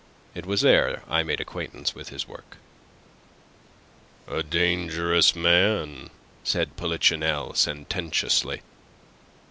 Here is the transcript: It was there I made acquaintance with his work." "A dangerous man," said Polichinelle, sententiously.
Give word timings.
It 0.33 0.47
was 0.47 0.61
there 0.61 1.03
I 1.07 1.21
made 1.21 1.39
acquaintance 1.39 1.93
with 1.93 2.09
his 2.09 2.27
work." 2.27 2.57
"A 4.27 4.41
dangerous 4.41 5.35
man," 5.35 6.09
said 6.43 6.75
Polichinelle, 6.75 7.53
sententiously. 7.53 8.63